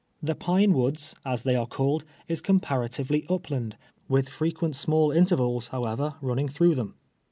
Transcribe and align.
Tlie 0.25 0.39
Pine 0.39 0.73
Woods, 0.73 1.13
as 1.23 1.43
they 1.43 1.55
are 1.55 1.67
called, 1.67 2.05
is 2.27 2.41
com 2.41 2.59
paratively 2.59 3.23
upland, 3.29 3.75
M 4.09 4.15
itli 4.15 4.29
frequent 4.29 4.75
small 4.75 5.11
intervals, 5.11 5.67
how 5.67 5.85
ever, 5.85 6.15
running 6.23 6.47
through 6.47 6.73
them. 6.73 6.95